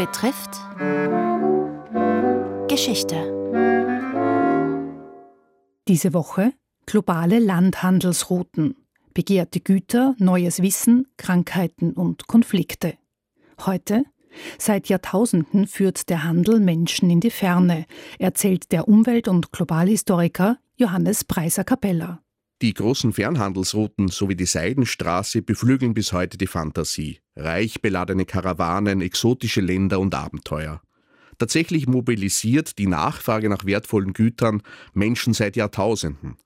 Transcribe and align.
betrifft 0.00 0.52
Geschichte. 2.70 3.16
Diese 5.88 6.14
Woche 6.14 6.54
globale 6.86 7.38
Landhandelsrouten, 7.38 8.76
begehrte 9.12 9.60
Güter, 9.60 10.14
neues 10.16 10.62
Wissen, 10.62 11.06
Krankheiten 11.18 11.92
und 11.92 12.28
Konflikte. 12.28 12.94
Heute 13.66 14.04
Seit 14.56 14.88
Jahrtausenden 14.88 15.66
führt 15.66 16.08
der 16.08 16.24
Handel 16.24 16.60
Menschen 16.60 17.10
in 17.10 17.20
die 17.20 17.30
Ferne, 17.30 17.84
erzählt 18.18 18.72
der 18.72 18.88
Umwelt- 18.88 19.28
und 19.28 19.52
Globalhistoriker 19.52 20.56
Johannes 20.76 21.24
Preiser-Capella. 21.24 22.22
Die 22.62 22.72
großen 22.72 23.12
Fernhandelsrouten 23.12 24.08
sowie 24.08 24.36
die 24.36 24.46
Seidenstraße 24.46 25.42
beflügeln 25.42 25.92
bis 25.92 26.14
heute 26.14 26.38
die 26.38 26.46
Fantasie. 26.46 27.20
Reich 27.42 27.80
beladene 27.80 28.24
Karawanen, 28.24 29.00
exotische 29.00 29.60
Länder 29.60 30.00
und 30.00 30.14
Abenteuer. 30.14 30.82
Tatsächlich 31.38 31.86
mobilisiert 31.86 32.78
die 32.78 32.86
Nachfrage 32.86 33.48
nach 33.48 33.64
wertvollen 33.64 34.12
Gütern 34.12 34.62
Menschen 34.92 35.32
seit 35.32 35.56
Jahrtausenden. 35.56 36.36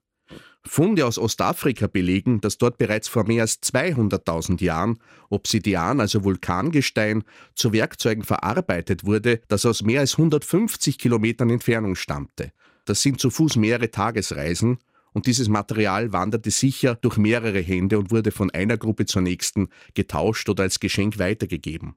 Funde 0.67 1.05
aus 1.05 1.19
Ostafrika 1.19 1.87
belegen, 1.87 2.41
dass 2.41 2.57
dort 2.57 2.77
bereits 2.77 3.07
vor 3.07 3.25
mehr 3.25 3.43
als 3.43 3.61
200.000 3.61 4.63
Jahren 4.63 4.99
Obsidian, 5.29 5.99
also 5.99 6.23
Vulkangestein, 6.23 7.23
zu 7.53 7.71
Werkzeugen 7.71 8.23
verarbeitet 8.23 9.05
wurde, 9.05 9.41
das 9.47 9.65
aus 9.65 9.83
mehr 9.83 9.99
als 9.99 10.13
150 10.13 10.97
Kilometern 10.97 11.49
Entfernung 11.49 11.95
stammte. 11.95 12.51
Das 12.85 13.01
sind 13.01 13.19
zu 13.19 13.29
Fuß 13.29 13.57
mehrere 13.57 13.91
Tagesreisen 13.91 14.79
und 15.15 15.27
dieses 15.27 15.47
Material 15.47 16.11
wanderte 16.11 16.51
sicher 16.51 16.95
durch 16.95 17.15
mehrere 17.15 17.61
Hände 17.61 17.97
und 17.97 18.11
wurde 18.11 18.31
von 18.31 18.51
einer 18.51 18.77
Gruppe 18.77 19.05
zur 19.05 19.21
nächsten 19.21 19.69
getauscht 19.93 20.49
oder 20.49 20.63
als 20.63 20.81
Geschenk 20.81 21.17
weitergegeben. 21.17 21.95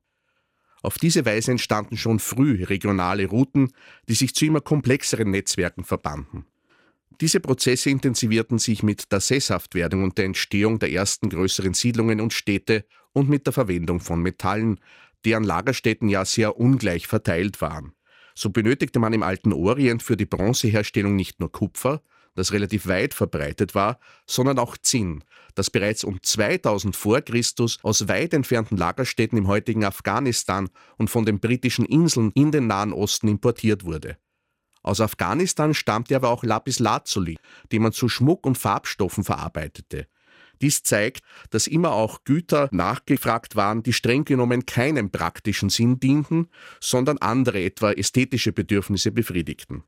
Auf 0.83 0.99
diese 0.99 1.27
Weise 1.27 1.51
entstanden 1.51 1.97
schon 1.97 2.21
früh 2.21 2.63
regionale 2.63 3.27
Routen, 3.27 3.73
die 4.09 4.15
sich 4.15 4.37
zu 4.37 4.47
immer 4.47 4.61
komplexeren 4.61 5.33
Netzwerken 5.33 5.83
verbanden. 5.83 6.47
Diese 7.21 7.41
Prozesse 7.41 7.91
intensivierten 7.91 8.61
sich 8.61 8.85
mit 8.85 9.11
der 9.11 9.19
Sesshaftwerdung 9.19 10.05
und 10.05 10.17
der 10.17 10.27
Entstehung 10.27 10.79
der 10.79 10.93
ersten 10.93 11.29
größeren 11.29 11.75
Siedlungen 11.75 12.21
und 12.21 12.33
Städte 12.33 12.85
und 13.13 13.29
mit 13.29 13.47
der 13.47 13.53
Verwendung 13.53 13.99
von 13.99 14.23
Metallen, 14.23 14.79
deren 15.25 15.43
Lagerstätten 15.43 16.09
ja 16.09 16.25
sehr 16.25 16.57
ungleich 16.57 17.09
verteilt 17.09 17.61
waren. 17.61 17.95
So 18.37 18.51
benötigte 18.51 19.01
man 19.01 19.13
im 19.13 19.25
alten 19.25 19.53
Orient 19.53 20.05
für 20.05 20.17
die 20.17 20.27
Bronzeherstellung 20.27 21.17
nicht 21.17 21.41
nur 21.41 21.51
Kupfer, 21.51 22.01
das 22.39 22.53
relativ 22.53 22.87
weit 22.87 23.15
verbreitet 23.15 23.75
war, 23.75 23.99
sondern 24.27 24.59
auch 24.59 24.77
Zinn, 24.79 25.25
das 25.55 25.71
bereits 25.71 26.05
um 26.05 26.23
2000 26.23 26.97
vor 26.97 27.21
Christus 27.21 27.79
aus 27.83 28.09
weit 28.09 28.33
entfernten 28.33 28.77
Lagerstätten 28.77 29.37
im 29.37 29.49
heutigen 29.49 29.85
Afghanistan 29.85 30.71
und 30.97 31.11
von 31.11 31.27
den 31.27 31.41
britischen 31.41 31.85
Inseln 31.85 32.31
in 32.35 32.53
den 32.53 32.67
Nahen 32.67 32.93
Osten 32.93 33.29
importiert 33.29 33.85
wurde. 33.85 34.17
Aus 34.83 35.01
Afghanistan 35.01 35.75
stammte 35.75 36.17
aber 36.17 36.31
auch 36.31 36.45
Lapis 36.45 36.79
Lazuli, 36.79 37.37
den 37.73 37.83
man 37.83 37.93
zu 37.93 38.09
Schmuck 38.09 38.47
und 38.47 38.57
Farbstoffen 38.57 39.25
verarbeitete. 39.25 40.07
Dies 40.61 40.83
zeigt, 40.83 41.23
dass 41.51 41.67
immer 41.67 41.93
auch 41.93 42.25
Güter 42.25 42.69
nachgefragt 42.73 43.55
waren, 43.55 43.83
die 43.83 43.93
streng 43.93 44.25
genommen 44.25 44.67
keinem 44.67 45.11
praktischen 45.11 45.71
Sinn 45.71 46.01
dienten, 46.01 46.49
sondern 46.81 47.19
andere 47.19 47.63
etwa 47.63 47.93
ästhetische 47.93 48.53
Bedürfnisse 48.53 49.13
befriedigten. 49.13 49.85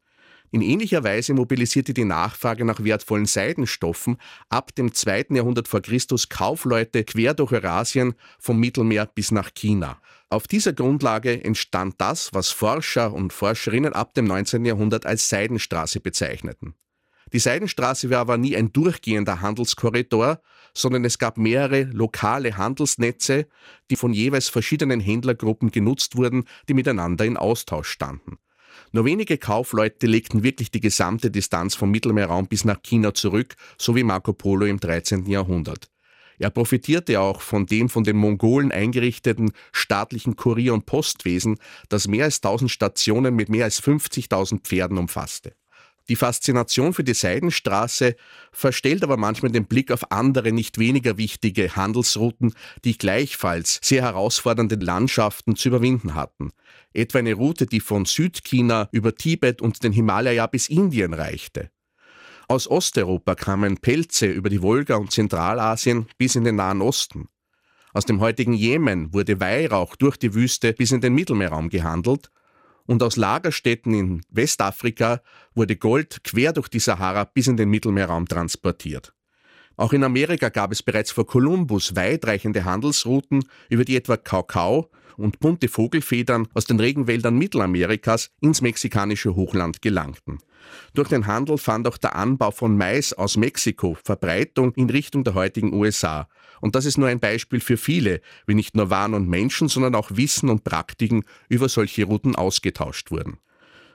In 0.52 0.62
ähnlicher 0.62 1.04
Weise 1.04 1.32
mobilisierte 1.32 1.94
die 1.94 2.04
Nachfrage 2.04 2.64
nach 2.64 2.82
wertvollen 2.82 3.26
Seidenstoffen 3.26 4.16
ab 4.48 4.74
dem 4.74 4.92
2. 4.92 5.26
Jahrhundert 5.30 5.68
vor 5.68 5.80
Christus 5.80 6.28
Kaufleute 6.28 7.04
quer 7.04 7.34
durch 7.34 7.52
Eurasien 7.52 8.14
vom 8.40 8.58
Mittelmeer 8.58 9.06
bis 9.06 9.30
nach 9.30 9.54
China. 9.54 10.00
Auf 10.28 10.48
dieser 10.48 10.72
Grundlage 10.72 11.44
entstand 11.44 11.94
das, 11.98 12.30
was 12.32 12.50
Forscher 12.50 13.12
und 13.12 13.32
Forscherinnen 13.32 13.92
ab 13.92 14.14
dem 14.14 14.24
19. 14.24 14.64
Jahrhundert 14.64 15.06
als 15.06 15.28
Seidenstraße 15.28 16.00
bezeichneten. 16.00 16.74
Die 17.32 17.38
Seidenstraße 17.38 18.10
war 18.10 18.18
aber 18.18 18.36
nie 18.36 18.56
ein 18.56 18.72
durchgehender 18.72 19.40
Handelskorridor, 19.40 20.40
sondern 20.74 21.04
es 21.04 21.18
gab 21.18 21.38
mehrere 21.38 21.84
lokale 21.84 22.56
Handelsnetze, 22.56 23.46
die 23.88 23.96
von 23.96 24.12
jeweils 24.12 24.48
verschiedenen 24.48 24.98
Händlergruppen 24.98 25.70
genutzt 25.70 26.16
wurden, 26.16 26.44
die 26.68 26.74
miteinander 26.74 27.24
in 27.24 27.36
Austausch 27.36 27.88
standen. 27.88 28.38
Nur 28.92 29.04
wenige 29.04 29.38
Kaufleute 29.38 30.06
legten 30.06 30.42
wirklich 30.42 30.70
die 30.70 30.80
gesamte 30.80 31.30
Distanz 31.30 31.74
vom 31.74 31.90
Mittelmeerraum 31.90 32.46
bis 32.46 32.64
nach 32.64 32.82
China 32.82 33.14
zurück, 33.14 33.54
so 33.78 33.96
wie 33.96 34.04
Marco 34.04 34.32
Polo 34.32 34.66
im 34.66 34.80
13. 34.80 35.26
Jahrhundert. 35.26 35.90
Er 36.38 36.48
profitierte 36.48 37.20
auch 37.20 37.42
von 37.42 37.66
dem 37.66 37.90
von 37.90 38.02
den 38.02 38.16
Mongolen 38.16 38.72
eingerichteten 38.72 39.52
staatlichen 39.72 40.36
Kurier- 40.36 40.72
und 40.72 40.86
Postwesen, 40.86 41.58
das 41.90 42.08
mehr 42.08 42.24
als 42.24 42.36
1000 42.36 42.70
Stationen 42.70 43.36
mit 43.36 43.50
mehr 43.50 43.64
als 43.64 43.82
50.000 43.82 44.60
Pferden 44.62 44.96
umfasste. 44.96 45.54
Die 46.10 46.16
Faszination 46.16 46.92
für 46.92 47.04
die 47.04 47.14
Seidenstraße 47.14 48.16
verstellt 48.50 49.04
aber 49.04 49.16
manchmal 49.16 49.52
den 49.52 49.66
Blick 49.66 49.92
auf 49.92 50.10
andere, 50.10 50.50
nicht 50.50 50.76
weniger 50.76 51.18
wichtige 51.18 51.76
Handelsrouten, 51.76 52.52
die 52.84 52.98
gleichfalls 52.98 53.78
sehr 53.80 54.02
herausfordernde 54.02 54.74
Landschaften 54.74 55.54
zu 55.54 55.68
überwinden 55.68 56.16
hatten. 56.16 56.50
Etwa 56.92 57.20
eine 57.20 57.34
Route, 57.34 57.66
die 57.66 57.78
von 57.78 58.06
Südchina 58.06 58.88
über 58.90 59.14
Tibet 59.14 59.62
und 59.62 59.84
den 59.84 59.92
Himalaya 59.92 60.48
bis 60.48 60.68
Indien 60.68 61.14
reichte. 61.14 61.70
Aus 62.48 62.66
Osteuropa 62.66 63.36
kamen 63.36 63.78
Pelze 63.78 64.26
über 64.26 64.50
die 64.50 64.62
Wolga 64.62 64.96
und 64.96 65.12
Zentralasien 65.12 66.08
bis 66.18 66.34
in 66.34 66.42
den 66.42 66.56
Nahen 66.56 66.82
Osten. 66.82 67.28
Aus 67.92 68.04
dem 68.04 68.18
heutigen 68.18 68.54
Jemen 68.54 69.14
wurde 69.14 69.38
Weihrauch 69.38 69.94
durch 69.94 70.16
die 70.16 70.34
Wüste 70.34 70.72
bis 70.72 70.90
in 70.90 71.02
den 71.02 71.14
Mittelmeerraum 71.14 71.68
gehandelt 71.68 72.32
und 72.90 73.04
aus 73.04 73.16
Lagerstätten 73.16 73.94
in 73.94 74.20
Westafrika 74.30 75.20
wurde 75.54 75.76
Gold 75.76 76.24
quer 76.24 76.52
durch 76.52 76.66
die 76.66 76.80
Sahara 76.80 77.22
bis 77.22 77.46
in 77.46 77.56
den 77.56 77.70
Mittelmeerraum 77.70 78.26
transportiert. 78.26 79.14
Auch 79.76 79.92
in 79.92 80.02
Amerika 80.02 80.48
gab 80.48 80.72
es 80.72 80.82
bereits 80.82 81.12
vor 81.12 81.24
Kolumbus 81.24 81.94
weitreichende 81.94 82.64
Handelsrouten, 82.64 83.44
über 83.68 83.84
die 83.84 83.94
etwa 83.94 84.16
Kakao 84.16 84.90
und 85.16 85.38
bunte 85.38 85.68
Vogelfedern 85.68 86.48
aus 86.52 86.64
den 86.64 86.80
Regenwäldern 86.80 87.38
Mittelamerikas 87.38 88.32
ins 88.40 88.60
mexikanische 88.60 89.36
Hochland 89.36 89.82
gelangten. 89.82 90.40
Durch 90.92 91.08
den 91.08 91.28
Handel 91.28 91.58
fand 91.58 91.86
auch 91.86 91.96
der 91.96 92.16
Anbau 92.16 92.50
von 92.50 92.76
Mais 92.76 93.12
aus 93.12 93.36
Mexiko 93.36 93.96
Verbreitung 94.02 94.72
in 94.74 94.90
Richtung 94.90 95.22
der 95.22 95.34
heutigen 95.34 95.72
USA. 95.74 96.28
Und 96.60 96.74
das 96.74 96.84
ist 96.84 96.98
nur 96.98 97.08
ein 97.08 97.20
Beispiel 97.20 97.60
für 97.60 97.76
viele, 97.76 98.20
wie 98.46 98.54
nicht 98.54 98.76
nur 98.76 98.90
Waren 98.90 99.14
und 99.14 99.28
Menschen, 99.28 99.68
sondern 99.68 99.94
auch 99.94 100.10
Wissen 100.12 100.48
und 100.48 100.64
Praktiken 100.64 101.24
über 101.48 101.68
solche 101.68 102.04
Routen 102.04 102.36
ausgetauscht 102.36 103.10
wurden. 103.10 103.38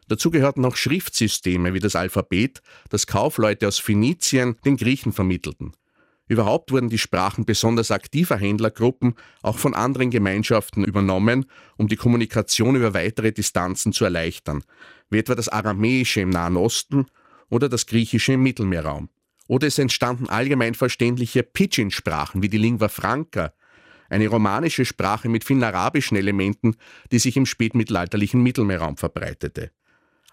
Dazu 0.08 0.30
gehörten 0.30 0.66
auch 0.66 0.76
Schriftsysteme 0.76 1.74
wie 1.74 1.80
das 1.80 1.96
Alphabet, 1.96 2.62
das 2.90 3.08
Kaufleute 3.08 3.68
aus 3.68 3.80
Phönizien 3.80 4.56
den 4.64 4.78
Griechen 4.78 5.14
vermittelten. 5.14 5.74
Überhaupt 6.28 6.72
wurden 6.72 6.90
die 6.90 6.98
Sprachen 6.98 7.46
besonders 7.46 7.92
aktiver 7.92 8.38
Händlergruppen 8.38 9.14
auch 9.44 9.59
von 9.59 9.76
anderen 9.76 10.09
Gemeinschaften 10.09 10.84
übernommen, 10.84 11.46
um 11.78 11.88
die 11.88 11.97
Kommunikation 11.97 12.76
über 12.76 12.96
weitere 12.96 13.32
Distanzen 13.32 13.94
zu 13.94 14.06
erleichtern, 14.06 14.64
wie 15.09 15.20
etwa 15.20 15.36
das 15.36 15.50
Aramäische 15.50 16.22
im 16.22 16.32
Nahen 16.32 16.58
Osten 16.58 17.06
oder 17.50 17.70
das 17.70 17.86
Griechische 17.86 18.34
im 18.34 18.44
Mittelmeerraum. 18.44 19.09
Oder 19.47 19.67
es 19.67 19.78
entstanden 19.78 20.28
allgemein 20.28 20.73
verständliche 20.73 21.44
Pidgin-Sprachen 21.44 22.41
wie 22.41 22.50
die 22.50 22.57
Lingua 22.57 22.89
Franca, 22.89 23.53
eine 24.09 24.28
romanische 24.28 24.85
Sprache 24.85 25.29
mit 25.29 25.44
vielen 25.44 25.63
arabischen 25.63 26.17
Elementen, 26.17 26.75
die 27.11 27.19
sich 27.19 27.38
im 27.38 27.45
spätmittelalterlichen 27.45 28.41
Mittelmeerraum 28.41 28.97
verbreitete. 28.97 29.72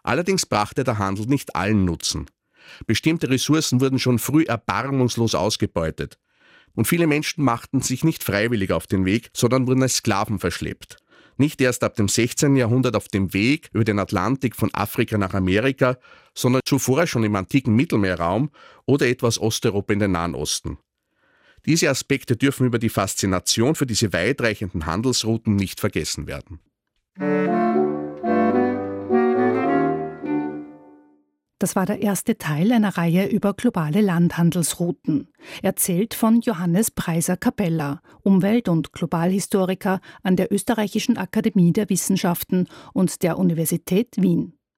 Allerdings 0.03 0.47
brachte 0.47 0.85
der 0.85 0.99
Handel 0.99 1.27
nicht 1.27 1.57
allen 1.57 1.85
Nutzen. 1.85 2.27
Bestimmte 2.87 3.29
Ressourcen 3.31 3.81
wurden 3.81 3.99
schon 3.99 4.19
früh 4.19 4.45
erbarmungslos 4.45 5.35
ausgebeutet. 5.35 6.19
Und 6.75 6.87
viele 6.87 7.07
Menschen 7.07 7.45
machten 7.45 7.81
sich 7.81 8.03
nicht 8.03 8.25
freiwillig 8.25 8.73
auf 8.73 8.87
den 8.87 9.05
Weg, 9.05 9.31
sondern 9.35 9.67
wurden 9.67 9.83
als 9.83 9.97
Sklaven 9.97 10.39
verschleppt. 10.39 11.02
Nicht 11.43 11.61
erst 11.61 11.83
ab 11.83 11.97
dem 11.97 12.07
16. 12.07 12.55
Jahrhundert 12.55 12.95
auf 12.95 13.09
dem 13.09 13.35
Weg 13.35 13.69
über 13.73 13.83
den 13.83 13.99
Atlantik 13.99 14.55
von 14.55 14.73
Afrika 14.73 15.19
nach 15.19 15.35
Amerika, 15.35 15.99
sondern 16.37 16.63
zuvor 16.65 17.05
schon 17.09 17.25
im 17.25 17.35
antiken 17.35 17.75
Mittelmeerraum 17.75 18.53
oder 18.87 19.09
etwas 19.09 19.41
Osteuropa 19.41 19.93
in 19.93 19.99
den 19.99 20.13
Nahen 20.13 20.37
Osten. 20.37 20.79
Diese 21.67 21.91
Aspekte 21.91 22.37
dürfen 22.37 22.65
über 22.65 22.79
die 22.79 22.91
Faszination 22.91 23.75
für 23.75 23.87
diese 23.87 24.13
weitreichenden 24.13 24.87
Handelsrouten 24.87 25.57
nicht 25.57 25.81
vergessen 25.81 26.29
werden. 26.29 26.61
Das 31.63 31.77
war 31.77 31.87
der 31.87 32.03
erste 32.03 32.39
Teil 32.39 32.73
einer 32.73 32.99
Reihe 32.99 33.29
über 33.29 33.55
globale 33.55 34.01
Landhandelsrouten, 34.01 35.29
erzählt 35.63 36.13
von 36.13 36.41
Johannes 36.41 36.91
Preiser 36.91 37.37
Capella, 37.37 38.03
Umwelt- 38.25 38.69
und 38.69 38.93
Globalhistoriker 38.93 40.01
an 40.25 40.35
der 40.35 40.53
Österreichischen 40.53 41.19
Akademie 41.19 41.73
der 41.73 41.89
Wissenschaften 41.89 42.67
und 42.95 43.23
der 43.23 43.39
Universität 43.39 44.17
Wien. 44.17 44.59